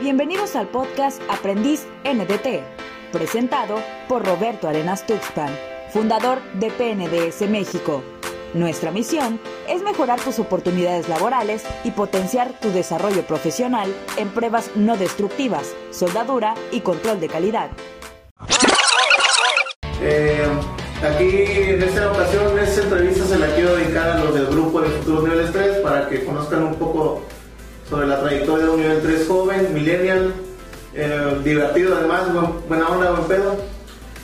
[0.00, 2.62] Bienvenidos al podcast Aprendiz NDT,
[3.12, 5.54] presentado por Roberto Arenas Tuxpan,
[5.92, 8.02] fundador de PNDS México.
[8.54, 14.96] Nuestra misión es mejorar tus oportunidades laborales y potenciar tu desarrollo profesional en pruebas no
[14.96, 17.68] destructivas, soldadura y control de calidad.
[20.00, 20.46] Eh,
[21.02, 24.88] aquí en esta ocasión, esta entrevista se la quiero dedicar a los del grupo de
[24.88, 27.20] Futuros Niveles 3 para que conozcan un poco
[27.90, 30.32] sobre la trayectoria de un nivel 3 joven, millennial,
[30.94, 32.22] eh, divertido además,
[32.68, 33.56] buena onda, buen pedo.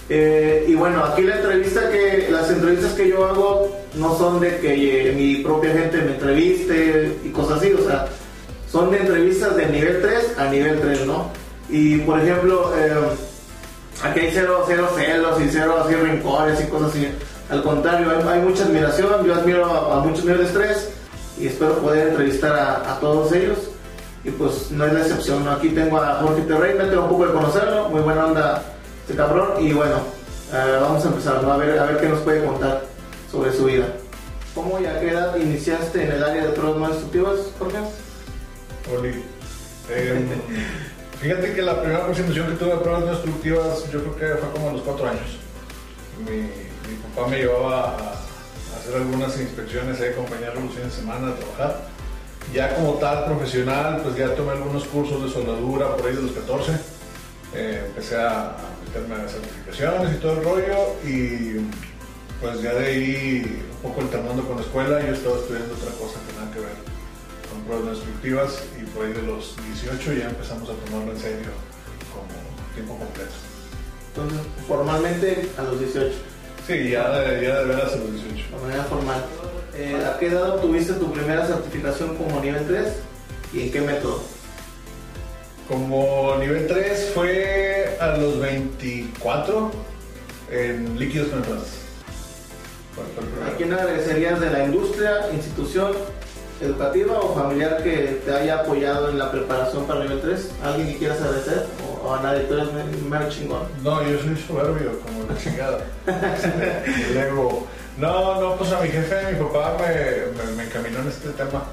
[0.08, 4.58] Eh, y bueno, aquí la entrevista que, las entrevistas que yo hago no son de
[4.58, 8.06] que eh, mi propia gente me entreviste y cosas así, o sea,
[8.70, 11.32] son de entrevistas de nivel 3 a nivel 3, ¿no?
[11.68, 12.70] Y por ejemplo,
[14.04, 17.08] aquí hay cero, cero celos y cero así rencores y cosas así.
[17.50, 20.90] Al contrario, hay, mucha admiración, yo admiro a, a muchos niveles 3
[21.38, 23.58] y espero poder entrevistar a, todos ellos.
[24.24, 27.26] Y pues no es la excepción, aquí tengo a Jorge Terrey, me tengo un poco
[27.26, 28.62] de conocerlo, muy buena onda
[29.02, 29.64] este cabrón.
[29.64, 29.98] Y bueno,
[30.52, 32.82] eh, vamos a empezar, a, ver, a ver qué nos puede contar
[33.30, 33.86] sobre su vida.
[34.54, 37.78] ¿Cómo y a qué edad iniciaste en el área de pruebas no destructivas, Jorge?
[38.96, 39.22] Oli.
[39.90, 40.26] Eh,
[41.20, 44.50] fíjate que la primera presentación que tuve de pruebas no destructivas yo creo que fue
[44.50, 45.38] como a los cuatro años.
[46.24, 48.25] Mi, mi papá me llevaba a
[48.76, 51.88] hacer algunas inspecciones, de acompañarlo los fines de semana a trabajar.
[52.54, 56.32] Ya como tal profesional, pues ya tomé algunos cursos de soldadura por ahí de los
[56.32, 56.72] 14.
[57.54, 61.66] Eh, empecé a meterme a certificaciones y todo el rollo y
[62.40, 66.20] pues ya de ahí un poco alternando con la escuela, yo estaba estudiando otra cosa
[66.26, 66.76] que nada que ver
[67.50, 71.50] con pruebas instructivas y por ahí de los 18 ya empezamos a tomarlo en serio
[72.12, 72.28] como
[72.74, 73.32] tiempo completo.
[74.08, 76.35] Entonces, formalmente a los 18.
[76.66, 78.56] Sí, ya de, ya de veras a los 18.
[78.56, 79.24] De manera formal.
[79.74, 82.88] Eh, ¿A qué edad obtuviste tu primera certificación como nivel 3
[83.52, 84.20] y en qué método?
[85.68, 89.70] Como nivel 3 fue a los 24
[90.50, 91.86] en líquidos penetrantes.
[93.46, 95.92] ¿A quién agradecerías de la industria, institución
[96.60, 100.50] educativa o familiar que te haya apoyado en la preparación para nivel 3?
[100.64, 101.66] ¿Alguien que quieras agradecer?
[102.02, 102.44] ¿O a nadie?
[102.44, 102.68] ¿Tú eres
[103.08, 103.62] mero chingón?
[103.82, 105.84] No, yo soy soberbio, como la chingada.
[107.14, 107.66] Luego,
[107.98, 111.64] no, no, pues a mi jefe, mi papá me, me, encaminó en este tema.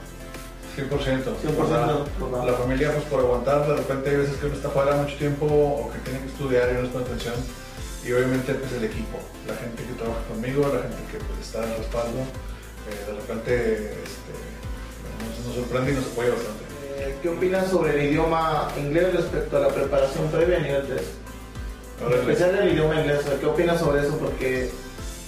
[0.75, 0.89] 100%.
[0.89, 2.45] 100%.
[2.45, 5.45] La, familia, pues por aguantar, de repente hay veces que uno está fuera mucho tiempo
[5.45, 7.35] o que tiene que estudiar y no pone atención.
[8.03, 11.63] Y obviamente, pues el equipo, la gente que trabaja conmigo, la gente que pues, está
[11.63, 12.19] en el respaldo.
[12.19, 14.33] Eh, de repente, este,
[15.45, 16.62] nos, sorprende y nos apoya bastante.
[16.95, 21.01] Eh, ¿Qué opinas sobre el idioma inglés respecto a la preparación previa a nivel 3?
[22.05, 24.17] En especial el idioma inglés, ¿qué opinas sobre eso?
[24.17, 24.69] Porque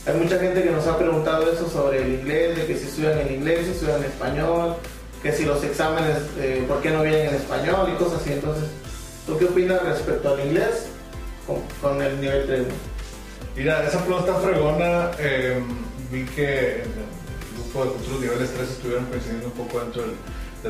[0.05, 3.19] hay mucha gente que nos ha preguntado eso sobre el inglés, de que si estudian
[3.19, 4.75] en inglés, si estudian en español,
[5.23, 8.33] que si los exámenes, eh, ¿por qué no vienen en español y cosas así?
[8.33, 8.65] Entonces,
[9.25, 10.87] ¿tú qué opinas respecto al inglés
[11.81, 12.63] con, el nivel 3?
[13.55, 15.63] Mira, esa pregunta fregona, eh,
[16.11, 16.83] vi que de
[17.73, 20.15] futuros niveles 3 estuvieron coincidiendo un poco dentro del,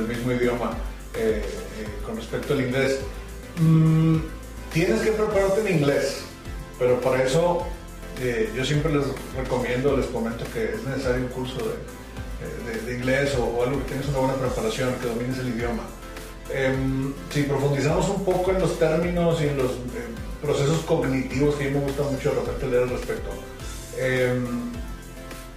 [0.03, 0.71] mismo idioma
[1.15, 2.99] eh, eh, con respecto al inglés.
[3.59, 4.17] Mm,
[4.73, 6.23] tienes que prepararte en inglés,
[6.77, 7.65] pero para eso
[8.19, 9.05] eh, yo siempre les
[9.35, 14.19] recomiendo, les comento que es necesario un curso de, inglés o, algo que tienes una
[14.19, 15.83] buena preparación, que domines el idioma.
[16.53, 19.71] Em, si profundizamos un poco en los términos y en los
[20.41, 23.29] procesos cognitivos que a mí me gusta mucho de repente leer al respecto,
[23.97, 24.71] em,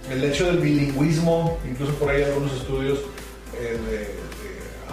[0.09, 2.99] el hecho del bilingüismo, incluso por ahí algunos estudios
[3.59, 4.29] eh, de,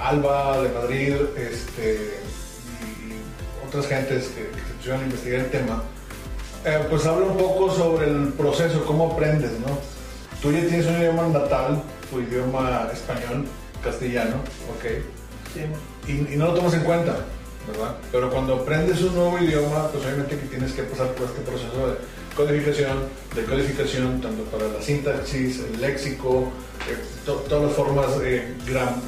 [0.00, 2.20] Alba, de Madrid, este,
[3.02, 5.82] y, otras gentes que, se pusieron a investigar el tema,
[6.64, 9.78] eh, pues habla un poco sobre el proceso, cómo aprendes, ¿no?
[10.42, 13.46] Tú ya tienes un idioma natal, tu idioma español,
[13.82, 14.36] castellano,
[14.76, 14.84] ¿ok?
[15.54, 16.12] Sí.
[16.12, 17.16] Y, y no lo tomas en cuenta,
[17.68, 17.96] ¿verdad?
[18.12, 21.88] Pero cuando aprendes un nuevo idioma, pues obviamente que tienes que pasar por este proceso
[21.88, 21.96] de
[22.36, 22.98] codificación,
[23.34, 26.52] de codificación tanto para la sintaxis, el léxico,
[26.88, 28.54] eh, todas las formas eh,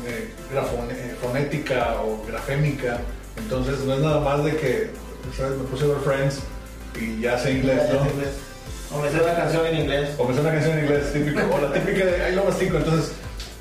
[0.07, 3.01] eh, fonética o grafémica.
[3.37, 4.91] Entonces no es nada más de que,
[5.37, 5.59] ¿sabes?
[5.59, 6.41] Me puse a ver Friends
[7.01, 8.01] y ya sé inglés, ¿no?
[8.91, 10.11] O me sé una canción en inglés.
[10.17, 11.41] O me sé una canción en inglés, típico.
[11.55, 12.79] O la típica de ahí lo mastico.
[12.79, 13.13] Entonces,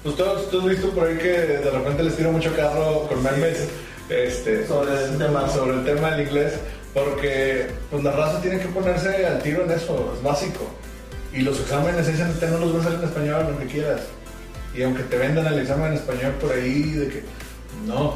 [0.02, 3.68] pues todos, todos visto por ahí que de repente les tiro mucho carro con memes
[4.10, 5.50] este, sobre el tema.
[5.50, 6.54] Sobre el tema del inglés.
[6.98, 10.66] Porque pues la raza tiene que ponerse al tiro en eso, es básico.
[11.32, 14.02] Y los exámenes que no los vas a hacer en español, lo que quieras.
[14.74, 17.24] Y aunque te vendan el examen en español por ahí, de que
[17.86, 18.16] no,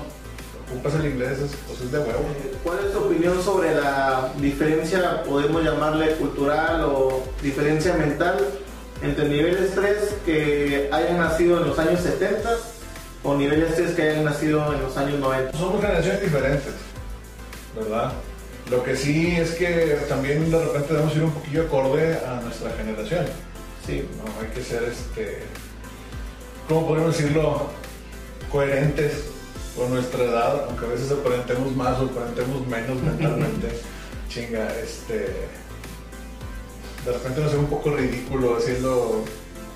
[0.67, 1.37] ocupas el inglés,
[1.67, 2.25] pues es de huevo.
[2.63, 8.37] ¿Cuál es tu opinión sobre la diferencia, podemos llamarle cultural o diferencia mental,
[9.03, 12.49] entre niveles 3 que hayan nacido en los años 70
[13.21, 15.55] o niveles 3 que hayan nacido en los años 90.
[15.55, 16.73] Somos generaciones diferentes,
[17.75, 18.11] ¿verdad?
[18.69, 22.71] Lo que sí es que también de repente debemos ir un poquillo acorde a nuestra
[22.71, 23.25] generación.
[23.85, 24.07] Sí.
[24.17, 25.39] No, hay que ser, este,
[26.67, 27.69] ¿cómo podemos decirlo?
[28.51, 29.25] Coherentes
[29.75, 33.67] con nuestra edad, aunque a veces aparentemos más o aparentemos menos mentalmente.
[34.29, 35.15] Chinga, este.
[37.05, 39.23] De repente nos ve un poco ridículo haciendo.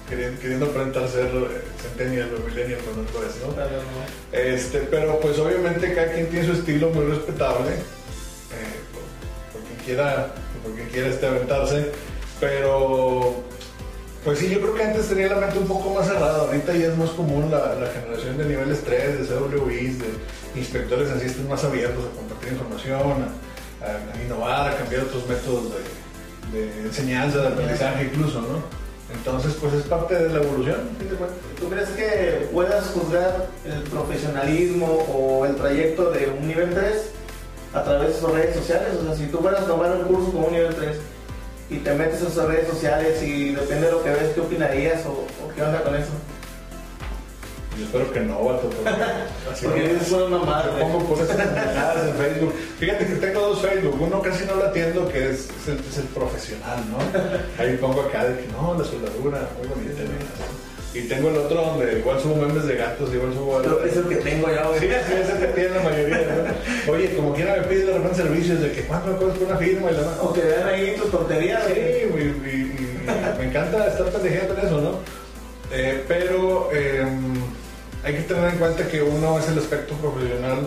[0.08, 4.38] Queriendo, queriendo aparentar ser eh, centennial o millennial cuando no es, no.
[4.38, 7.72] Este, pero pues obviamente cada quien tiene su estilo muy respetable,
[9.86, 10.34] quiera,
[10.64, 11.92] por quien quiera este aventarse,
[12.40, 13.44] pero
[14.26, 16.88] pues sí, yo creo que antes tenía la mente un poco más cerrada, ahorita ya
[16.88, 20.08] es más común la, generación de niveles 3, de CWIs, de
[20.56, 23.28] inspectores así estén más abiertos a compartir información,
[23.82, 25.66] a, innovar, a cambiar otros métodos
[26.52, 28.64] de, enseñanza, de aprendizaje incluso, ¿no?
[29.16, 30.80] Entonces pues es parte de la evolución.
[31.60, 37.12] ¿Tú crees que puedas juzgar el profesionalismo o el trayecto de un nivel 3
[37.76, 38.90] a través de sus redes sociales?
[39.02, 40.98] O sea, si tú fueras a tomar un curso con un nivel 3
[41.70, 45.06] y te metes en sus redes sociales y depende de lo que ves, ¿qué opinarías
[45.06, 46.12] o, o qué onda con eso?
[47.78, 48.90] Yo espero que no, vato, porque
[49.68, 50.80] Porque es una mamada.
[50.80, 52.54] Pongo puras en Facebook.
[52.80, 54.02] Fíjate que tengo dos Facebook.
[54.02, 56.98] Uno casi no lo atiendo, que es, es el, es el profesional, ¿no?
[57.62, 60.04] Ahí pongo acá de que no, la soldadura, muy bonita.
[60.96, 63.84] Y tengo el otro donde igual subo memes de gatos, igual subo algo.
[63.84, 64.80] Es el que tengo ya, güey.
[64.80, 66.18] Sí, sí, ese que tiene la mayoría.
[66.88, 66.92] ¿no?
[66.94, 69.58] Oye, como quiera me piden de repente servicios de que cuánto me cobras por una
[69.58, 72.32] firma y la O que vean ahí tus tonterías, Sí, güey.
[73.38, 74.92] me encanta estar pendejeando en eso, ¿no?
[75.72, 77.04] Eh, pero eh,
[78.04, 80.60] hay que tener en cuenta que uno es el aspecto profesional.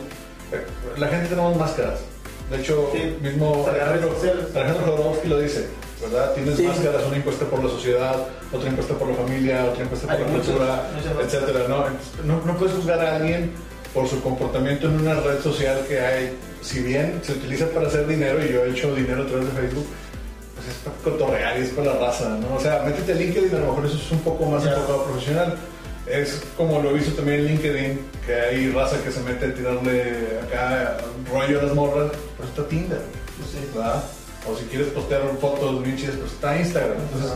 [0.52, 0.60] Eh,
[0.98, 2.00] la gente tenemos máscaras.
[2.50, 3.66] De hecho, Sí, mismo.
[3.68, 4.10] Alejandro
[4.84, 5.66] Jodorowsky lo dice,
[6.00, 6.32] ¿verdad?
[6.34, 6.62] Tienes Sí.
[6.62, 8.16] máscaras, una impuesta por la sociedad,
[8.52, 10.90] otra impuesta por la familia, otra impuesta por la cultura,
[11.22, 11.84] etcétera, ¿no?
[12.24, 12.44] No?
[12.44, 13.50] No puedes juzgar a alguien
[13.92, 18.06] por su comportamiento en una red social que hay, si bien se utiliza para hacer
[18.06, 19.86] dinero, y yo he hecho dinero a través de Facebook,
[20.54, 22.54] pues es para cotorrear y es para la raza, ¿no?
[22.56, 25.56] O sea, métete a LinkedIn, a lo mejor eso es un poco más enfocado profesional.
[26.06, 29.54] Es como lo he visto también en LinkedIn, que hay raza que se mete a
[29.54, 30.96] tirarle acá
[31.30, 33.00] rollo a las morras, pues está Tinder,
[33.50, 33.58] Sí.
[33.74, 34.02] ¿verdad?
[34.46, 36.98] O si quieres postear fotos bien chidas, pues está Instagram.
[37.00, 37.32] Entonces,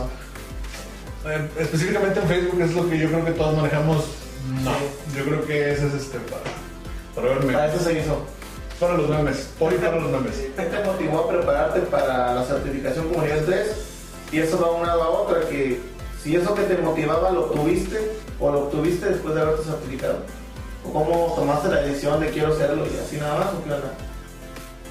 [1.25, 4.05] eh, específicamente en Facebook es lo que yo creo que todos manejamos.
[4.63, 4.71] No,
[5.17, 6.43] yo creo que ese es este para,
[7.15, 7.75] para ver Para memes.
[7.75, 8.25] eso se hizo.
[8.79, 10.35] Para los memes, por y para los memes.
[10.35, 13.71] ¿Qué te motivó a prepararte para la certificación como nivel 3?
[14.31, 15.79] Y eso va una a otra, que
[16.21, 20.15] si eso que te motivaba lo tuviste o lo obtuviste después de haberte certificado.
[20.85, 23.53] ¿O cómo tomaste la decisión de quiero hacerlo y así nada más?
[23.53, 23.93] ¿O qué onda?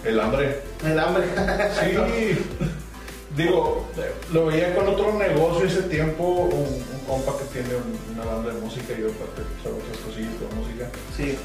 [0.04, 0.60] El hambre.
[0.84, 1.24] El hambre.
[1.80, 2.38] Sí,
[3.36, 3.86] digo,
[4.32, 8.52] lo veía con otro negocio ese tiempo, un, un compa que tiene un- una banda
[8.52, 10.88] de música y yo aparte otras cosillas con música.
[11.16, 11.38] Sí.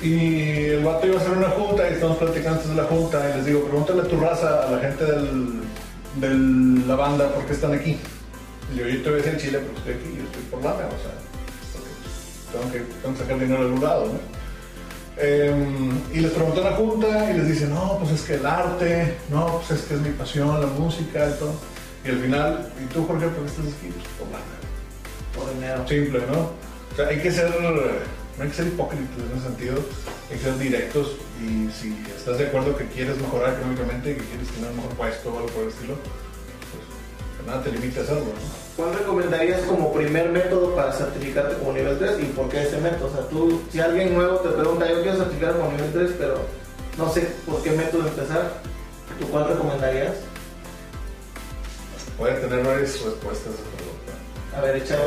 [0.00, 3.30] Y el vato iba a hacer una junta y estamos platicando antes de la junta
[3.30, 5.60] y les digo, pregúntale a tu raza, a la gente del,
[6.16, 7.98] de la banda, por qué están aquí.
[8.72, 10.62] Y yo, yo te voy a decir en Chile porque estoy aquí, yo estoy por
[10.62, 11.14] lana, o sea,
[11.72, 11.88] porque
[12.52, 14.37] tengo que, tengo que sacar dinero de algún lado, ¿no?
[15.20, 18.46] Em, y les pregunté en la junta y les dice, no, pues es que el
[18.46, 21.54] arte, no, pues es que es mi pasión, la música y todo.
[22.04, 23.92] Y al final, ¿y tú, Jorge, por qué estás aquí?
[23.92, 24.44] Pues por lana.
[25.34, 25.88] Por dinero.
[25.88, 26.38] Simple, ¿no?
[26.92, 27.50] O sea, hay que ser,
[28.38, 29.74] no hay que ser hipócritas en ese sentido,
[30.30, 34.48] hay que ser directos y si estás de acuerdo que quieres mejorar económicamente, que quieres
[34.48, 35.94] tener un mejor puesto o algo por el estilo,
[37.36, 38.67] pues nada te limite a hacerlo, ¿no?
[38.78, 43.08] ¿Cuál recomendarías como primer método para certificarte como nivel 3 y por qué ese método?
[43.08, 46.36] O sea, tú, si alguien nuevo te pregunta, yo quiero certificar como nivel 3, pero
[46.96, 48.52] no sé por qué método empezar,
[49.18, 50.14] ¿tú cuál recomendarías?
[52.16, 54.56] Puede tener varias respuestas a esa pregunta.
[54.56, 55.02] A ver, échale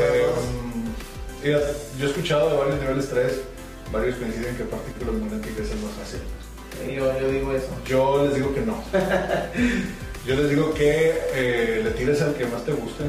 [1.44, 3.42] Eh, yo he escuchado de varios niveles 3,
[3.94, 6.20] varios coinciden que partículas magnéticas es el más fácil.
[6.94, 7.70] Yo, yo digo eso.
[7.86, 8.84] Yo les digo que no.
[10.28, 13.06] Yo les digo que eh, le tires al que más te guste,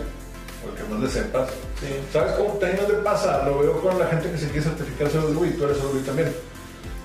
[0.68, 1.48] al que más le sepas.
[1.80, 1.86] Sí.
[2.12, 3.44] ¿Sabes cómo también te pasa?
[3.44, 6.32] Lo veo con la gente que se quiere certificar CW y tú eres CW también.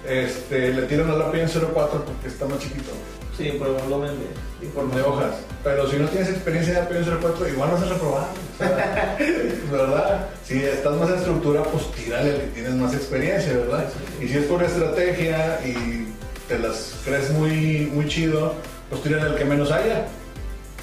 [0.07, 2.91] Este, le tiran al API en 04 porque está más chiquito,
[3.37, 5.35] Sí, por el volumen de de hojas.
[5.63, 8.27] Pero si no tienes experiencia de API en 04, igual vas a reprobar.
[8.55, 9.17] o sea,
[9.71, 10.27] ¿Verdad?
[10.43, 13.89] Si estás más en estructura, pues tírale al que tienes más experiencia, ¿verdad?
[14.21, 16.07] Y si es por estrategia y
[16.47, 18.53] te las crees muy, muy chido,
[18.89, 20.05] pues tírale al que menos haya.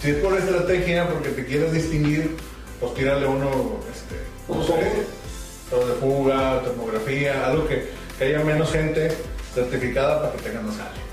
[0.00, 2.36] Si es por estrategia, porque te quieres distinguir,
[2.80, 3.48] pues tírale uno,
[3.92, 4.16] este,
[4.48, 5.06] no sé,
[5.70, 7.88] de fuga, termografía, algo que,
[8.18, 9.16] que haya menos gente
[9.54, 11.04] certificada para que tengan más jale.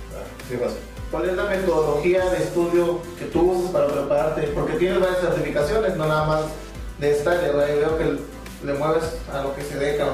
[1.09, 4.43] ¿Cuál es la metodología de estudio que tú usas para prepararte?
[4.53, 6.41] Porque tienes varias certificaciones, no nada más
[6.99, 8.17] de esta veo que
[8.65, 9.03] le mueves
[9.33, 10.07] a lo que se dedica.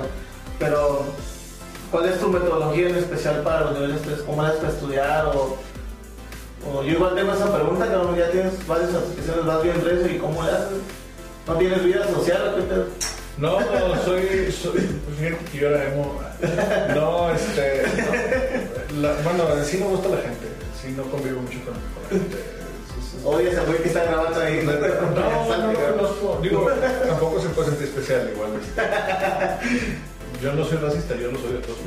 [0.58, 1.02] pero
[1.92, 4.22] ¿cuál es tu metodología en especial para los niveles 3?
[4.26, 5.26] ¿Cómo haces para estudiar?
[5.28, 5.58] O,
[6.84, 10.44] yo igual tengo esa pregunta, que ya tienes varias asociaciones, vas bien preso y cómo
[10.44, 10.80] le haces.
[11.48, 12.86] ¿No tienes vida social o qué pedo?
[13.38, 13.60] No,
[14.04, 16.20] soy, soy pues fíjate que yo era emo.
[16.94, 17.84] No, este,
[18.94, 20.48] no, la, bueno, sí me gusta la gente,
[20.82, 22.38] sí no convivo mucho con, con la gente.
[23.24, 24.62] Oye, ese güey que está grabando ahí.
[24.64, 24.80] No, no,
[25.96, 26.68] no, no, digo,
[27.08, 28.52] tampoco se puede sentir especial igual.
[28.62, 28.82] Este.
[30.44, 31.78] Yo no soy racista, yo no soy de todos.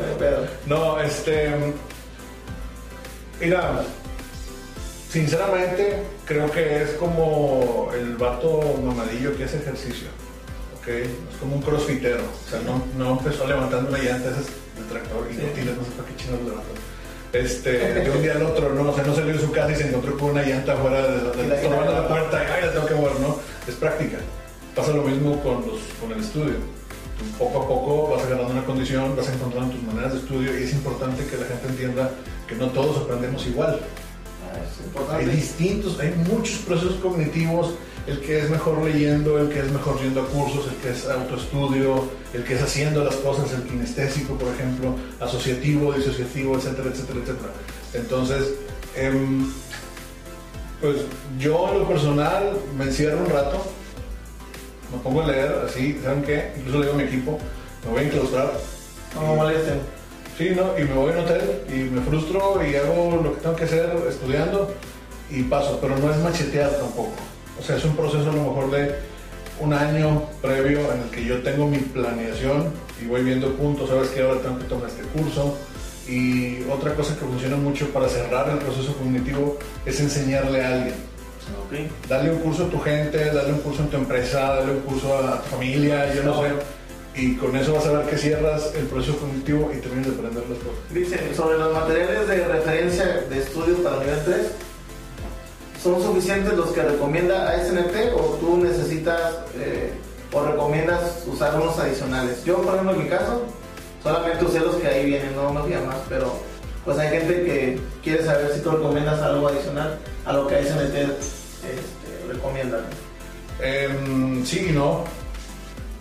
[0.67, 1.51] No, este,
[3.41, 3.83] mira,
[5.11, 10.09] sinceramente creo que es como el vato mamadillo que hace ejercicio.
[10.87, 12.23] Es como un crossfitero.
[12.25, 14.49] O sea, no, no empezó levantando una llanta, ese es
[14.79, 16.75] el tractor y no no sé para qué chinos levantó.
[17.33, 18.91] Este, de un día al otro, ¿no?
[18.91, 21.31] O sea, no salió de su casa y se encontró con una llanta fuera de,
[21.31, 23.39] de, de la, puerta y ay, la tengo que mover, ¿no?
[23.69, 24.19] Es práctica.
[24.75, 26.57] Pasa lo mismo con, los, con el estudio.
[27.39, 30.73] poco a poco vas agarrando una condición, vas encontrando tus maneras de estudio y es
[30.73, 32.11] importante que la gente entienda
[32.49, 33.79] que no todos aprendemos igual.
[35.11, 37.75] Hay distintos, hay muchos procesos cognitivos
[38.07, 41.07] el que es mejor leyendo, el que es mejor yendo a cursos, el que es
[41.07, 47.21] autoestudio, el que es haciendo las cosas, el kinestésico, por ejemplo, asociativo, disociativo, etcétera, etcétera,
[47.21, 47.53] etcétera.
[47.95, 48.55] Entonces,
[48.97, 49.53] em,
[50.81, 50.97] pues
[51.39, 53.65] yo en lo personal me encierro un rato,
[54.93, 56.53] me pongo a leer, así, ¿saben qué?
[56.57, 57.39] Incluso le digo a mi equipo,
[57.85, 58.53] me voy a enclaustrar.
[59.15, 60.00] No molesten.
[60.41, 60.73] Sí, ¿no?
[60.79, 63.65] Y me voy a un hotel y me frustro y hago lo que tengo que
[63.65, 64.73] hacer estudiando
[65.29, 67.13] y paso, pero no es machetear tampoco.
[67.61, 68.95] O sea, es un proceso a lo mejor de
[69.61, 74.09] un año previo en el que yo tengo mi planeación y voy viendo puntos, sabes
[74.09, 75.59] que ahora tengo que tomar este curso.
[76.09, 80.95] Y otra cosa que funciona mucho para cerrar el proceso cognitivo es enseñarle a alguien.
[81.67, 81.91] Okay.
[82.09, 85.19] Dale un curso a tu gente, dale un curso en tu empresa, dale un curso
[85.19, 86.80] a tu familia, yo no sé.
[87.21, 90.45] Y con eso vas a ver que cierras el proceso cognitivo y terminas de aprender
[90.49, 90.81] las cosas.
[90.91, 94.47] Dice, sobre los materiales de referencia de estudio para nivel 3,
[95.83, 99.21] ¿Son suficientes los que recomienda ASNT o tú necesitas
[99.57, 99.91] eh,
[100.31, 102.45] o recomiendas usar unos adicionales?
[102.45, 103.45] Yo, por ejemplo, en mi caso,
[104.03, 106.39] solamente usé los que ahí vienen, no me más, pero
[106.85, 110.95] pues hay gente que quiere saber si tú recomiendas algo adicional a lo que ASNT
[110.95, 112.81] este, recomienda.
[113.63, 115.05] Em, sí y no.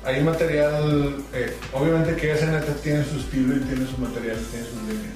[0.05, 4.81] Hay material, eh, obviamente que ASNT tiene su estilo y tiene su material, tiene sus
[4.83, 5.13] líneas,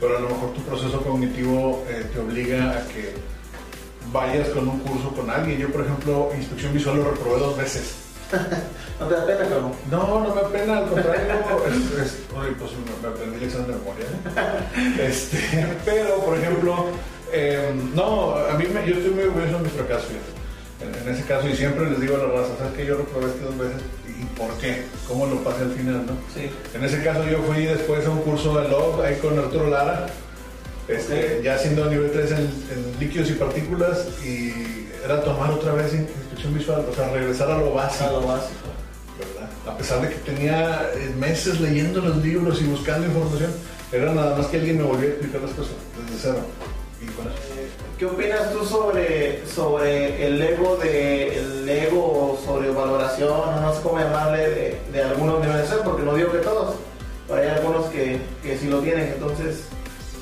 [0.00, 3.14] pero a lo mejor tu proceso cognitivo eh, te obliga a que
[4.12, 5.58] vayas con un curso con alguien.
[5.58, 7.96] Yo, por ejemplo, instrucción visual lo reprobé dos veces.
[9.00, 9.72] ¿No te da pena, cabrón?
[9.90, 11.22] No, no me da pena, al contrario,
[12.02, 12.70] es, pues
[13.02, 14.06] me, aprendí el examen de memoria.
[15.06, 16.86] Este, pero, por ejemplo,
[17.30, 20.06] em, no, a mí me, yo estoy muy orgulloso de mi fracaso,
[20.80, 23.26] en, en, ese caso, y siempre les digo a la raza, ¿sabes que Yo reprobé
[23.26, 24.82] este dos veces, ¿y por qué?
[25.08, 26.12] ¿Cómo lo pasé al final, no?
[26.34, 26.50] Sí.
[26.74, 30.06] En ese caso, yo fui después a un curso de log ahí con Arturo Lara,
[30.88, 32.50] este, ya siendo nivel 3 en,
[33.00, 34.52] líquidos y partículas y
[35.04, 38.04] era tomar otra vez instrucción visual, o sea, regresar a lo básico.
[38.04, 38.68] A lo básico.
[39.18, 39.50] ¿verdad?
[39.66, 43.50] A pesar de que tenía eh, meses leyendo los libros y buscando información,
[43.92, 46.38] era nada más que alguien me volviera a explicar las cosas desde cero.
[47.00, 47.43] Y eh,
[47.98, 53.98] ¿Qué opinas tú sobre, sobre el ego de el ego sobre valoración, no sé cómo
[53.98, 56.74] llamarle, de, de algunos niveles, porque no digo que todos,
[57.28, 59.68] pero hay algunos que, que sí lo tienen, entonces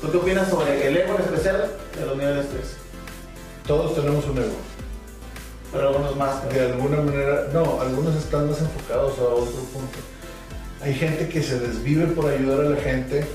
[0.03, 2.61] ¿Tú qué opinas sobre el ego en especial de los niveles 3?
[3.65, 4.57] Todos tenemos un ego.
[5.71, 6.49] Pero algunos más.
[6.49, 9.99] De alguna manera, no, algunos están más enfocados a otro punto.
[10.81, 13.25] Hay gente que se desvive por ayudar a la gente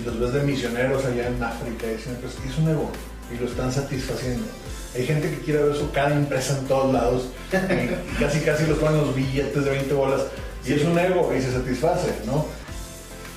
[0.00, 2.90] y los ves de misioneros allá en África y dicen, pues es un ego
[3.32, 4.46] y lo están satisfaciendo.
[4.94, 8.78] Hay gente que quiere ver su cara impresa en todos lados y casi casi los
[8.78, 10.22] ponen los billetes de 20 bolas
[10.64, 12.46] y es un ego y se satisface, ¿no?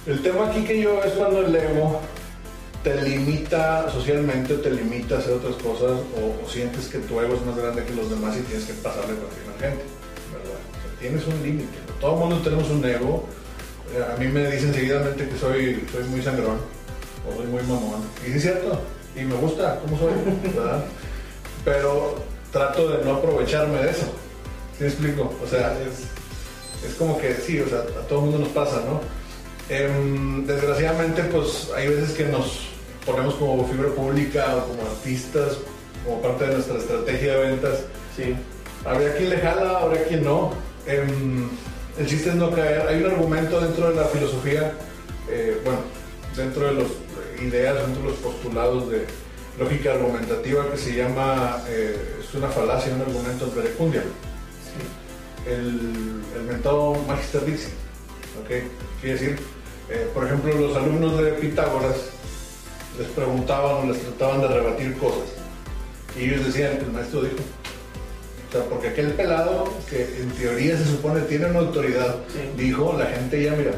[0.07, 2.01] El tema aquí que yo es cuando el ego
[2.83, 7.35] te limita socialmente o te limita a hacer otras cosas o, sientes que tu ego
[7.35, 9.83] es más grande que los demás y tienes que pasarle por la gente,
[10.33, 10.59] ¿verdad?
[10.99, 11.77] tienes un límite.
[11.99, 13.25] Todo el mundo tenemos un ego.
[13.93, 16.57] Eh, a mí me dicen seguidamente que soy, soy muy sangrón
[17.27, 18.01] o soy muy mamón.
[18.25, 18.81] Y es cierto,
[19.15, 20.13] y me gusta cómo soy,
[20.55, 20.83] ¿verdad?
[21.65, 22.15] Pero
[22.51, 24.05] trato de no aprovecharme de eso.
[24.77, 25.33] ¿Sí me explico?
[25.43, 28.81] O sea, es, es como que sí, o sea, a todo el mundo nos pasa,
[28.85, 29.01] ¿no?
[29.69, 32.67] Em, desgraciadamente, pues hay veces que nos
[33.05, 35.57] ponemos como fibra pública o como artistas,
[36.03, 37.79] como parte de nuestra estrategia de ventas.
[38.15, 38.35] Sí.
[38.85, 40.51] Habría quien le jala, habría quien no.
[40.87, 41.49] Em,
[41.97, 42.87] el chiste es no caer.
[42.87, 44.73] Hay un argumento dentro de la filosofía,
[45.29, 45.79] eh, bueno,
[46.35, 46.87] dentro de las
[47.41, 49.05] ideas, dentro de los postulados de
[49.59, 54.01] lógica argumentativa que se llama, eh, es una falacia, un argumento de Verecundia.
[54.03, 55.49] Sí.
[55.49, 57.73] El, el método Magister Dixie.
[58.41, 58.49] ¿ok?
[59.01, 59.39] Quiere decir,
[59.89, 61.95] eh, por ejemplo, los alumnos de Pitágoras
[62.97, 65.29] les preguntaban o les trataban de rebatir cosas.
[66.17, 67.35] Y ellos decían, el maestro dijo.
[68.49, 72.39] O sea, porque aquel pelado, que en teoría se supone tiene una autoridad, Sí.
[72.57, 73.71] dijo, la gente ya, mira,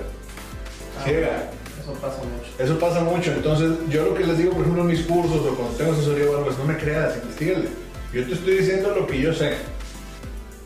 [1.00, 1.50] Ah, ciega.
[1.84, 2.64] Eso pasa mucho.
[2.64, 3.32] Eso pasa mucho.
[3.34, 6.30] Entonces, yo lo que les digo, por ejemplo, en mis cursos o cuando tengo asesoría
[6.30, 7.68] o algo, es no me creas, investigale.
[8.14, 9.54] Yo te estoy diciendo lo que yo sé.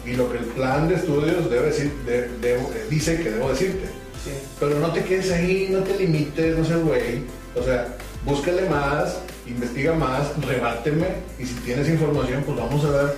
[0.05, 2.59] Y lo que el plan de estudios debe decir, de- eh,
[2.89, 3.85] dice que debo decirte.
[4.23, 4.31] Sí.
[4.59, 7.23] Pero no te quedes ahí, no te limites, no seas güey.
[7.55, 7.95] O sea,
[8.25, 11.07] búscale más, investiga más, rebáteme.
[11.39, 13.13] Y si tienes información, pues vamos a ver.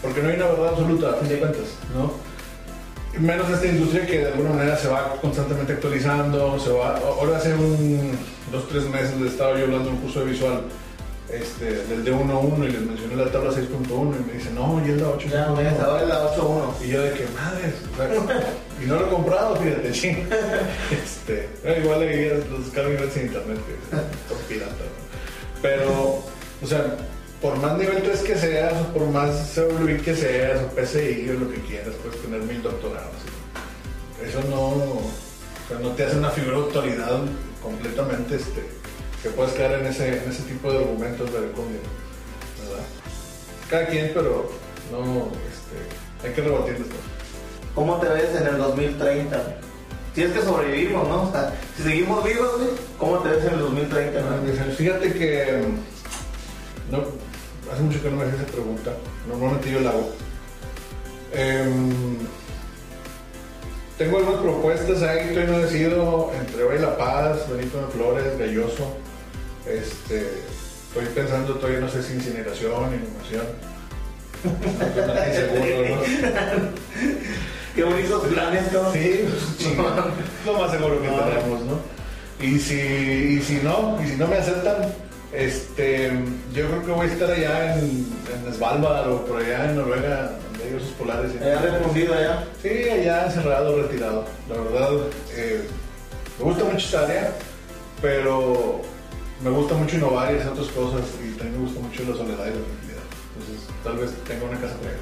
[0.00, 2.12] Porque no hay una verdad absoluta, a fin de cuentas, ¿no?
[3.18, 6.96] Menos esta industria que de alguna manera se va constantemente actualizando, se va...
[6.96, 8.18] Ahora hace un,
[8.50, 10.62] dos, tres meses le estaba yo hablando de un curso de visual
[11.32, 15.00] este, del D1.1 y les mencioné la tabla 6.1 y me dice, no, ya es
[15.00, 15.28] la 8.1.
[15.30, 16.84] Ya, ves, ahora es la 8-1.
[16.84, 18.44] Y yo de que madres, o sea,
[18.82, 20.08] y no lo he comprado, fíjate, sí.
[20.90, 21.48] Este,
[21.80, 24.84] igual leí los descargo en internet, que son pirata.
[25.62, 26.22] Pero,
[26.62, 26.96] o sea,
[27.42, 31.40] por más nivel 3 que seas, o por más CWI que seas, o PCI, o
[31.40, 33.10] lo que quieras, puedes tener mil doctorados.
[33.20, 34.28] ¿sí?
[34.28, 35.02] Eso no, o
[35.68, 37.20] sea, no te hace una figura de autoridad
[37.60, 38.62] completamente, este,
[39.22, 41.82] que puedes caer en ese, en ese tipo de argumentos de conmigo,
[42.60, 42.84] ¿verdad?
[43.68, 44.48] Cada quien, pero
[44.92, 47.12] no, este, hay que rebatirles todo.
[47.74, 49.58] ¿Cómo te ves en el 2030?
[50.14, 51.22] Si es que sobrevivimos, ¿no?
[51.22, 52.50] O sea, si seguimos vivos,
[52.98, 54.20] ¿cómo te ves en el 2030?
[54.20, 54.74] no?
[54.76, 55.62] Fíjate que
[56.90, 57.31] no,
[57.70, 58.92] hace mucho que no me haces esa pregunta.
[59.28, 60.10] Normalmente yo la hago.
[61.32, 62.18] Em,
[63.98, 68.96] tengo algunas propuestas ahí, estoy no decido entre Hoy La Paz, Benito de Flores, Galloso.
[69.66, 70.42] Este,
[70.88, 73.46] estoy pensando todavía no sé si incineración, inhumación.
[74.44, 76.02] No estoy seguro, ¿no?
[77.74, 78.92] Qué bonitos planes, ¿no?
[78.92, 79.76] Sí, pues,
[80.46, 81.80] lo más seguro que tenemos, ¿no?
[82.40, 84.92] Y si, y si no, y si no me aceptan,
[85.32, 86.12] este,
[86.52, 88.06] yo creo que voy a estar allá en,
[88.46, 91.32] en Svalbard o por allá en Noruega, donde hay osos polares.
[91.32, 91.38] ¿sí?
[91.40, 92.44] He respondido allá.
[92.60, 94.24] Sí, allá encerrado, retirado.
[94.48, 94.90] La verdad,
[95.34, 95.62] eh,
[96.38, 97.32] me gusta mucho esta área,
[98.02, 98.82] pero
[99.42, 102.46] me gusta mucho innovar y hacer otras cosas y también me gusta mucho la soledad
[102.46, 103.02] y la tranquilidad.
[103.38, 104.98] Entonces, tal vez tenga una casa por allá.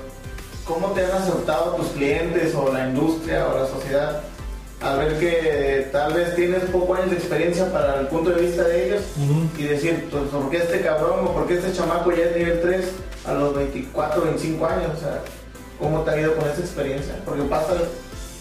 [0.64, 4.22] ¿Cómo te han aceptado tus clientes o la industria o la sociedad
[4.80, 8.64] al ver que tal vez tienes pocos años de experiencia para el punto de vista
[8.64, 9.02] de ellos
[9.58, 12.60] y decir, pues, ¿por qué este cabrón o por qué este chamaco ya es nivel
[12.62, 12.86] 3
[13.26, 14.90] a los 24, 25 años?
[14.96, 15.20] O sea,
[15.78, 17.14] ¿cómo te ha ido con esa experiencia?
[17.26, 17.74] Porque pasa,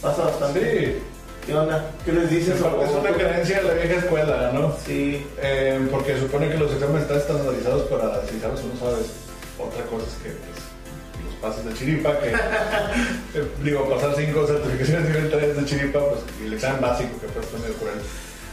[0.01, 0.85] pasa bastante.
[0.85, 1.01] Sí,
[1.45, 1.91] ¿Qué onda?
[2.05, 2.55] ¿Qué les dices?
[2.57, 4.75] es una creencia de la vieja escuela, ¿no?
[4.85, 9.07] Sí, Eh, porque supone que los exámenes están estandarizados para si sabes o no sabes.
[9.57, 10.59] Otra cosa es que pues,
[11.41, 12.33] pases de chiripa, que
[13.63, 17.49] digo, pasar cinco certificaciones nivel 3 de chiripa, pues y el examen básico que puedes
[17.49, 17.99] poner por él.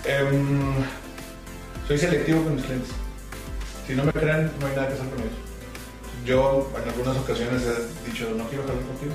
[0.05, 0.75] Em,
[1.89, 2.91] soy selectivo con mis clientes.
[3.87, 5.39] Si no me creen, no hay nada que hacer con ellos.
[6.25, 9.13] Yo en algunas ocasiones he dicho, no quiero hablar contigo.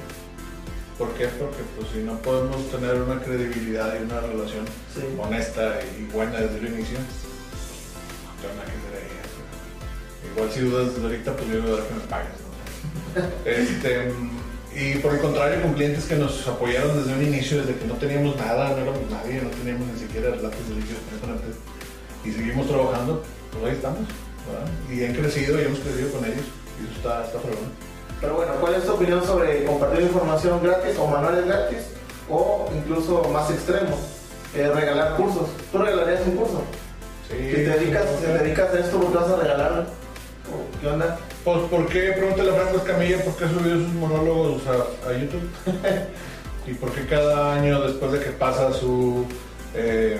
[0.97, 1.27] ¿Por qué?
[1.27, 5.01] Porque pues si no podemos tener una credibilidad y una relación Sí.
[5.19, 10.31] honesta y buena desde el inicio, no tengo nada que hacer ahí.
[10.31, 12.29] Igual si dudas desde ahorita, pues yo voy a dar que me pagues.
[12.39, 12.50] ¿no?
[13.45, 14.11] Este,
[14.75, 17.95] y por el contrario, con clientes que nos apoyaron desde un inicio, desde que no
[17.95, 21.47] teníamos nada, no éramos nadie, no teníamos ni siquiera lápiz de líquido penetrante,
[22.23, 24.01] y seguimos trabajando, pues ahí estamos.
[24.47, 24.71] ¿verdad?
[24.89, 26.45] Y han crecido y hemos crecido con ellos,
[26.79, 27.69] y eso está, está fregón.
[28.19, 31.79] pero bueno, ¿cuál es tu opinión sobre compartir información gratis o manuales gratis
[32.29, 33.97] o incluso más extremo,
[34.55, 35.49] eh, regalar cursos?
[35.71, 36.61] ¿Tú regalarías un curso?
[37.29, 39.87] Sí, Si te dedicas, si te dedicas a esto, ¿por qué vas a regalar?
[40.51, 41.17] ¿O ¿Qué onda?
[41.43, 42.11] Pues, ¿por qué?
[42.11, 45.49] Pregúntale a Franco Escamilla por qué subió sus monólogos a, a YouTube.
[46.67, 49.25] y por qué cada año, después de que pasa su.
[49.73, 50.19] eh,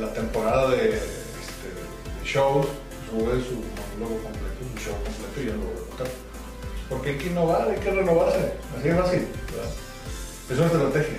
[0.00, 2.66] la temporada de, este, de shows,
[3.10, 3.62] sube su
[3.96, 6.88] monólogo completo, su show completo y ya lo vuelve a.
[6.88, 8.52] Porque hay que innovar, hay que renovarse.
[8.78, 9.70] Así de fácil, ¿verdad?
[10.50, 11.18] Es una estrategia,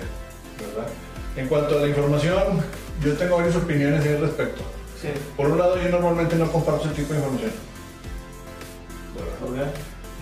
[0.60, 0.88] ¿verdad?
[1.36, 2.42] En cuanto a la información,
[3.02, 4.62] yo tengo varias opiniones al respecto.
[5.00, 5.08] Sí.
[5.36, 7.52] Por un lado, yo normalmente no comparto ese tipo de información.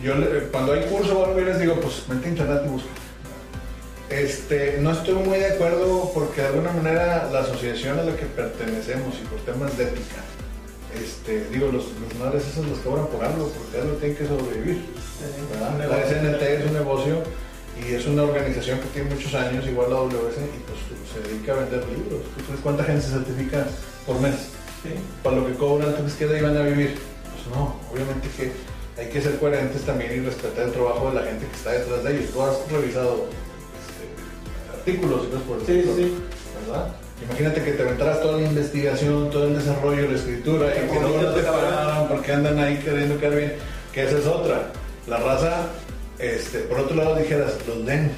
[0.03, 2.69] Yo le- cuando hay curso o algo, yo les digo, pues vente a internet y
[2.69, 2.89] busca.
[4.11, 8.27] Este, no estoy muy de acuerdo porque de alguna manera la asociación a la que
[8.27, 10.23] pertenecemos y por temas de ética,
[10.95, 14.85] este, digo, los, los madres esos los cobran por algo, porque algo tienen que sobrevivir.
[15.53, 15.91] ¿verdad?
[15.91, 17.23] La SNT es un negocio
[17.83, 20.79] y es una organización que tiene muchos años, igual la WS, y pues
[21.13, 22.23] se dedica a vender libros.
[22.37, 23.67] ¿Tú crees cuánta gente se certifica
[24.07, 24.35] por mes?
[24.83, 24.91] Sí.
[25.25, 26.95] para lo que cobran, ¿tú crees que de ahí van a vivir?
[26.95, 28.53] Pues no, obviamente que
[28.99, 32.03] hay que ser coherentes también y respetar el trabajo de la gente que está detrás
[32.03, 32.31] de ellos.
[32.33, 33.29] Tú has revisado
[33.79, 36.15] este, artículos y cosas por el Sí, sí.
[36.67, 36.89] ¿verdad?
[37.23, 41.33] Imagínate que te aventaras toda la investigación, todo el desarrollo, la escritura, y que no
[41.33, 43.55] te pagaran porque andan ahí queriendo quedar bien,
[43.93, 44.71] que esa es otra.
[45.07, 45.69] La raza,
[46.19, 48.11] este, por otro lado dijeras, los leen,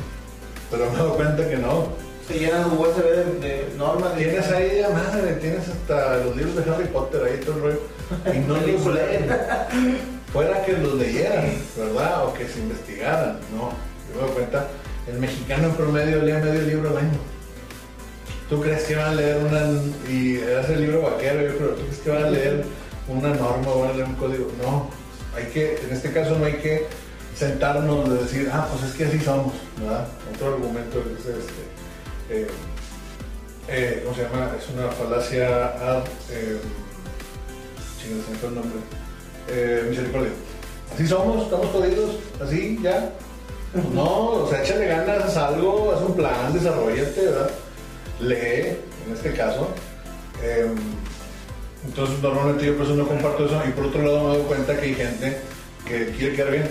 [0.70, 1.88] pero me doy cuenta que no.
[2.26, 4.16] Se llenan un USB de, de normas.
[4.16, 7.80] Tienes ahí a madre, tienes hasta los libros de Harry Potter ahí todo el rollo,
[8.34, 10.17] y no los leen.
[10.32, 12.26] Fuera que los leyeran, ¿verdad?
[12.26, 13.70] O que se investigaran, no.
[14.08, 14.68] Yo me doy cuenta,
[15.06, 17.18] el mexicano en promedio lee medio libro al año.
[18.48, 19.60] ¿Tú crees que van a leer una,
[20.10, 22.64] y hace el libro vaquero, yo creo, ¿tú crees que van a leer
[23.08, 24.50] una norma o van a leer un código?
[24.62, 24.90] No,
[25.36, 26.86] hay que, en este caso no hay que
[27.34, 30.08] sentarnos de decir, ah, pues es que así somos, ¿verdad?
[30.34, 31.42] Otro argumento es este,
[32.30, 32.48] eh,
[33.68, 34.50] eh, ¿cómo se llama?
[34.58, 36.58] Es una falacia ad, eh,
[38.42, 38.78] el nombre,
[39.48, 40.30] eh, misericordia.
[40.94, 43.12] Así somos, estamos jodidos, así, ya.
[43.92, 47.50] No, o sea, échale ganas, haz algo, haz un plan, desarrollate, ¿verdad?
[48.20, 49.68] lee, en este caso.
[50.42, 50.74] Em,
[51.84, 54.76] entonces normalmente yo por eso no comparto eso y por otro lado me doy cuenta
[54.76, 55.38] que hay gente
[55.86, 56.70] que quiere quedar bien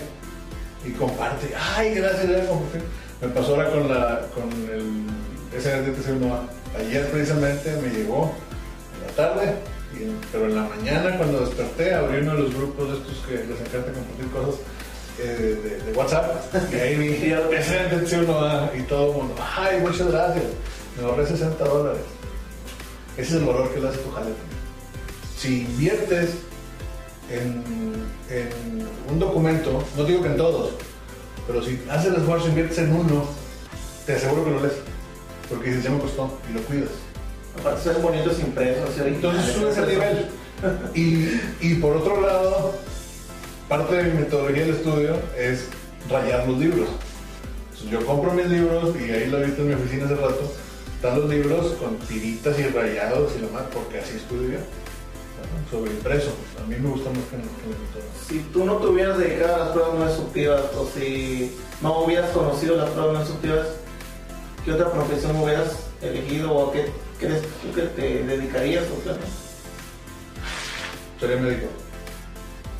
[0.85, 1.53] y comparte.
[1.75, 2.81] Ay, gracias, gracias, compartir.
[3.21, 5.97] Me pasó ahora con la con el SNT
[6.77, 8.35] Ayer precisamente me llegó
[8.95, 9.55] en la tarde,
[10.31, 13.59] pero en la mañana cuando desperté abrí uno de los grupos de estos que les
[13.59, 14.55] encanta compartir cosas
[15.19, 19.35] eh, de, WhatsApp y ahí vi SNT y todo el mundo.
[19.57, 20.43] Ay, muchas gracias
[20.97, 22.01] me ahorré 60 dólares.
[23.17, 24.31] Ese es el valor que le hace tu jale.
[25.37, 26.31] Si inviertes
[27.29, 27.63] en,
[29.09, 30.71] un documento, no digo que en todos,
[31.45, 33.25] pero si haces el esfuerzo, inviertes en uno,
[34.05, 34.73] te aseguro que lo lees.
[35.49, 36.89] Porque dices, ya me costó y lo cuidas.
[37.59, 38.89] Aparte son bonitos impresos.
[38.97, 40.25] Entonces subes el nivel.
[40.93, 42.73] Y, y por otro lado,
[43.69, 45.67] parte de mi metodología del estudio es
[46.09, 46.89] rayar los libros.
[47.91, 50.51] yo compro mis libros y ahí lo he visto en mi oficina hace rato
[50.97, 54.57] están los libros con tiritas y rayados y lo más, porque así estudio
[55.69, 56.31] sobre impreso.
[56.59, 58.01] A mí me gusta más que el método.
[58.27, 62.31] Si tú no te hubieras dedicado a las pruebas no exhaustivas o si no hubieras
[62.31, 63.67] conocido las pruebas no exhaustivas,
[64.65, 66.87] ¿qué otra profesión hubieras elegido o a qué
[67.19, 68.85] crees tú que te dedicarías?
[68.85, 69.17] O sea,
[71.19, 71.67] Sería médico.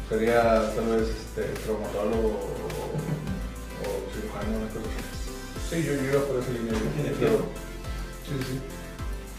[0.09, 0.41] Sería
[0.75, 5.81] tal vez este, traumatólogo o, cirujano, una cosa así.
[5.81, 6.73] Sí, yo, iba por esa línea.
[6.73, 8.59] Sí, sí.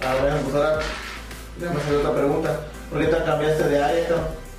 [0.00, 0.78] Ah, pues ahora
[1.58, 2.60] déjame hacer otra pregunta.
[2.90, 4.06] ¿Por qué te cambiaste de área?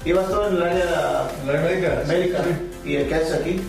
[0.05, 2.03] ¿Ibas todo en el área, ¿En el área médica?
[2.07, 2.39] médica?
[2.85, 3.61] ¿Y el qué haces aquí?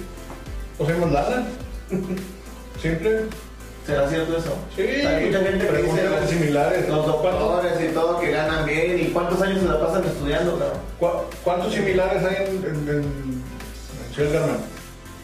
[0.78, 1.46] Pues hemos Lala.
[2.80, 3.26] Simple.
[3.90, 4.56] ¿Será cierto eso?
[4.76, 6.88] Sí, Hay mucha gente que dice similares.
[6.88, 9.00] los doctores y todo que ganan bien.
[9.00, 11.24] ¿Y cuántos años se la pasan estudiando, cabrón?
[11.42, 13.42] ¿Cuántos similares hay en, en, en?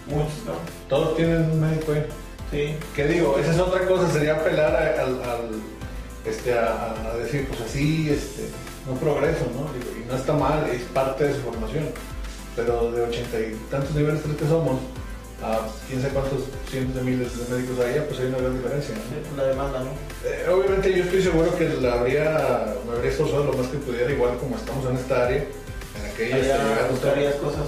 [0.07, 0.55] Muchos, ¿no?
[0.89, 2.07] Todos tienen un médico ahí.
[2.51, 2.77] Sí.
[2.97, 3.39] ¿Qué digo?
[3.39, 5.61] Esa es otra cosa, sería apelar al,
[6.25, 8.49] este, a, decir, pues así, este,
[8.87, 9.71] no progreso, ¿no?
[9.79, 11.85] y no está mal, es parte de su formación.
[12.57, 14.81] Pero de ochenta y tantos niveles que somos,
[15.43, 18.95] a quién sabe cuántos cientos de miles de médicos hay, pues hay una gran diferencia.
[18.95, 19.37] ¿no?
[19.37, 19.91] La demanda, ¿no?
[20.25, 24.11] Eh, obviamente yo estoy seguro que la habría, me habría esforzado lo más que pudiera,
[24.11, 27.67] igual como estamos en esta área, en aquella buscarías cosas.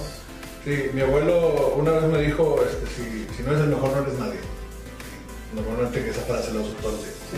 [0.63, 4.01] Sí, mi abuelo una vez me dijo, este, si, si no eres el mejor no
[4.01, 4.39] eres nadie.
[5.53, 7.15] Normalmente que esa frase la uso todos los días.
[7.31, 7.37] Sí.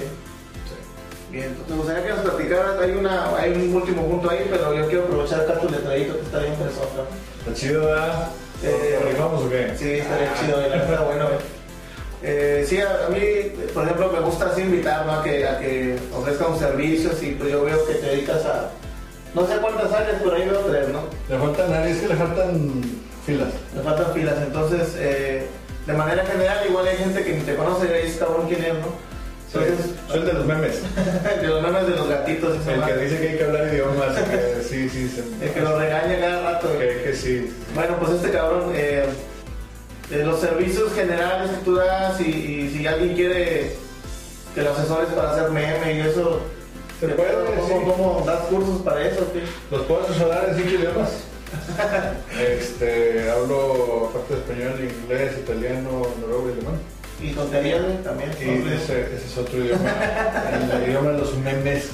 [1.31, 4.73] Bien, entonces me gustaría que nos platicaras, hay, una, hay un último punto ahí, pero
[4.73, 7.01] yo quiero aprovechar acá tu letradito que está bien interesante.
[7.39, 8.27] Está chido, ¿verdad?
[8.63, 9.73] Eh, ¿Rifamos o qué?
[9.77, 10.35] Sí, estaría ah.
[10.39, 11.27] chido, la verdad, bueno.
[12.21, 16.59] Eh, sí, a, mí, por ejemplo, me gusta así invitar a, que, a que ofrezcan
[16.59, 18.69] servicios y pues yo veo que te dedicas a,
[19.33, 21.03] no sé cuántas áreas, por ahí veo tres, ¿no?
[21.29, 22.83] Le faltan áreas, que le faltan
[23.25, 23.53] filas.
[23.73, 24.95] Le faltan filas, entonces...
[24.97, 25.47] Eh,
[25.87, 28.73] de manera general, igual hay gente que ni te conoce y dice, cabrón, ¿quién es,
[28.75, 29.10] no?
[29.51, 29.63] Soy
[30.13, 30.81] el de los memes.
[31.41, 32.57] de los memes de los gatitos.
[32.67, 34.17] El que dice que hay que hablar idiomas.
[34.17, 35.09] que, sí, sí.
[35.09, 35.45] Se...
[35.45, 36.79] El que lo regaña cada rato.
[36.79, 37.53] Que, que sí.
[37.75, 39.05] Bueno, pues este cabrón, eh,
[40.09, 43.75] de los servicios generales que tú das y, si alguien quiere
[44.55, 46.41] que los asesores para hacer meme y eso,
[46.99, 47.33] ¿Se puede?
[47.57, 49.25] ¿Cómo, ¿Cómo, das cursos para eso?
[49.33, 49.41] ¿qué?
[49.71, 51.09] Los puedo asesorar en cinco idiomas
[52.39, 56.79] este, hablo aparte de español, inglés, italiano, noruego y alemán.
[57.21, 58.31] ¿Y tonterías también?
[58.39, 59.89] Y ese, ese, es otro idioma,
[60.73, 61.89] el idioma de los memes.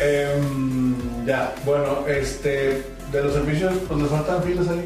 [0.00, 2.82] Em, ya, bueno, este,
[3.12, 4.84] de los servicios, pues les faltan filas ahí.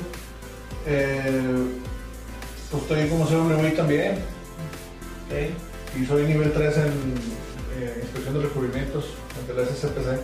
[0.87, 1.31] Eh,
[2.71, 4.19] pues estoy como CWI también.
[5.99, 6.85] Y soy nivel 3 en
[7.79, 9.07] eh, inspección de recubrimientos
[9.41, 10.21] ante la SCPC.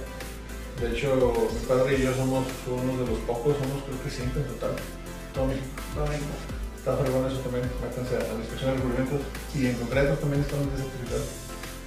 [0.80, 4.40] De hecho, mi padre y yo somos uno de los pocos, somos creo que cinco
[4.40, 4.70] en total.
[5.32, 5.66] Todo México.
[5.94, 6.63] Todo México.
[6.84, 9.24] Está fregón eso también, métanse a la inspección de recubrimientos
[9.56, 11.32] y en concreto también estamos certificados.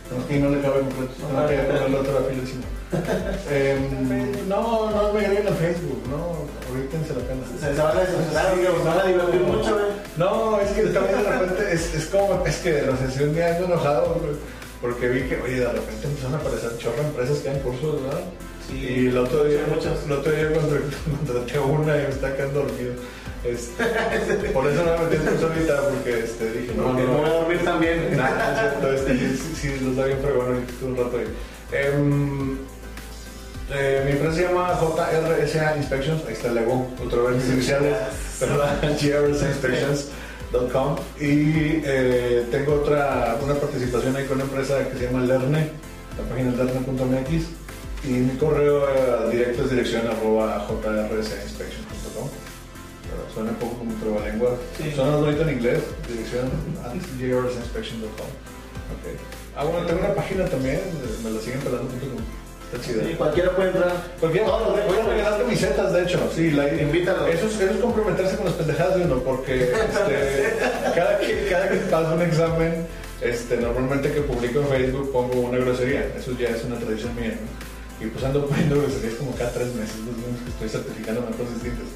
[0.10, 1.13] Aquí no le cabe completo.
[1.21, 2.65] No quería ponerle otra fila encima.
[3.53, 3.77] Eh,
[4.49, 6.49] no, no me agreguen a Facebook, no.
[6.65, 7.45] Ahorita se la pena.
[7.45, 9.53] Se, se van a decepcionar, se van a divertir no.
[9.53, 9.86] mucho, güey.
[10.17, 13.36] No, es que también de repente es, es como, es que no sé si un
[13.36, 14.33] día ando enojado, güey,
[14.81, 18.25] porque vi que, oye, de repente empezaron a aparecer chorro empresas que dan cursos, ¿verdad?
[18.67, 20.05] Sí, y el otro día, muchas.
[20.05, 22.93] el otro día contraté una y me está quedando dormido.
[23.43, 27.30] Este, por eso no me metí en ahorita, porque este, dije, no, Porque no voy
[27.30, 28.17] a dormir también.
[28.17, 31.28] Nada, este, sí, sí, los da bien fregón ahorita un rato ahí.
[31.71, 32.58] Em,
[33.69, 37.97] eh, mi empresa se llama JRSA Inspections, ahí está el logo, otra vez mis iniciales,
[38.39, 38.82] ¿verdad?
[38.97, 45.71] JRSAinspections.com y eh, tengo otra, una participación ahí con una empresa que se llama Lerne,
[46.17, 47.45] la página es lerne.mx
[48.06, 51.88] y mi correo eh, directo es dirección arroba jrsainspections.com.
[51.88, 51.96] Pero
[53.34, 54.58] Suena un poco como trabalengua.
[54.78, 54.91] Sí.
[54.96, 56.46] Suena bonito en inglés, dirección
[56.84, 58.30] at jrsinspection.com.
[58.96, 59.06] Ok.
[59.56, 60.80] Ah, bueno, tengo una página también,
[61.24, 62.24] me la siguen pelando.com.
[62.72, 63.04] Está chida.
[63.08, 63.93] Sí, cualquiera puede entrar.
[64.20, 66.20] Porque Todos los de- voy a regalar camisetas, de hecho.
[66.36, 67.26] Sí, la, Invítalo.
[67.28, 70.54] Eso es, eso es comprometerse con las pendejadas de uno, porque este,
[70.93, 72.86] cada, que, cada que paso un examen,
[73.22, 76.12] este, normalmente que publico en Facebook pongo una grosería.
[76.17, 78.06] Eso ya es una tradición mía, ¿no?
[78.06, 81.54] Y pues ando poniendo groserías como cada tres meses, los meses que estoy certificando cosas
[81.56, 81.88] distintas.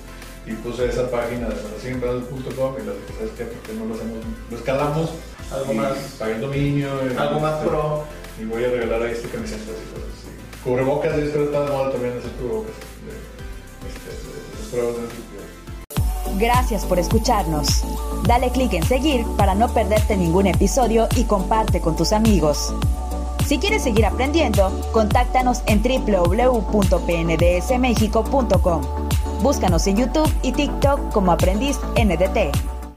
[0.46, 3.44] Y puse esa página de melosigenprados.com y lo dije, ¿sabes qué?
[3.46, 4.18] ¿Por qué no lo hacemos?
[4.50, 5.10] Lo escalamos.
[5.54, 5.98] Algo y más.
[6.18, 6.90] Pagué el dominio.
[7.12, 8.04] y- Algo más este, pro.
[8.42, 10.30] y voy a regalar ahí este camisetas y cosas así.
[10.64, 12.74] Cubrebocas, yo creo que está de moda también hacer cubrebocas.
[13.06, 13.12] De,
[13.88, 14.16] este, de,
[14.64, 15.46] de pruebas de electricidad.
[16.40, 17.84] Gracias por escucharnos.
[18.26, 22.74] Dale clic en seguir para no perderte ningún episodio y comparte con tus amigos.
[23.48, 28.82] Si quieres seguir aprendiendo, contáctanos en www.pndsmexico.com.
[29.42, 32.71] Búscanos en YouTube y TikTok como Aprendiz NDT.